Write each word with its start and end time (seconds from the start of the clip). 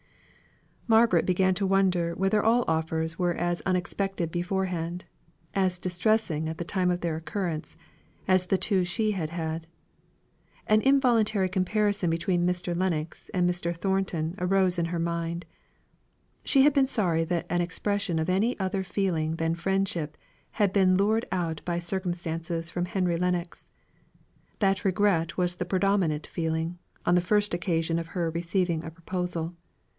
Margaret 0.87 1.25
began 1.27 1.53
to 1.53 1.65
wonder 1.65 2.15
whether 2.15 2.43
all 2.43 2.65
offers 2.67 3.17
were 3.19 3.35
as 3.35 3.61
unexpected 3.67 4.29
beforehand, 4.31 5.05
as 5.53 5.77
distressing 5.77 6.49
at 6.49 6.57
the 6.57 6.65
time 6.65 6.89
of 6.89 6.99
their 7.01 7.15
occurrence, 7.15 7.77
as 8.27 8.47
the 8.47 8.57
two 8.57 8.83
she 8.83 9.11
had 9.11 9.29
had. 9.29 9.67
An 10.65 10.81
involuntary 10.81 11.47
comparison 11.49 12.09
between 12.09 12.47
Mr. 12.47 12.75
Lennox 12.77 13.29
and 13.29 13.47
Mr. 13.49 13.73
Thornton 13.77 14.35
arose 14.39 14.79
in 14.79 14.85
her 14.85 14.99
mind. 14.99 15.45
She 16.43 16.63
had 16.63 16.73
been 16.73 16.87
sorry, 16.87 17.23
that 17.25 17.45
an 17.49 17.61
expression 17.61 18.17
of 18.17 18.29
any 18.29 18.59
other 18.59 18.83
feeling 18.83 19.35
than 19.35 19.53
friendship 19.55 20.17
had 20.49 20.73
been 20.73 20.97
lured 20.97 21.27
out 21.31 21.61
by 21.63 21.77
circumstances 21.77 22.69
from 22.71 22.85
Henry 22.85 23.17
Lennox. 23.17 23.69
That 24.59 24.83
regret 24.83 25.37
was 25.37 25.55
the 25.55 25.63
predominant 25.65 26.25
feeling, 26.27 26.79
on 27.05 27.13
the 27.15 27.21
first 27.21 27.53
occasion 27.53 27.99
of 27.99 28.07
her 28.07 28.31
receiving 28.31 28.83
a 28.83 28.89
proposal. 28.91 29.53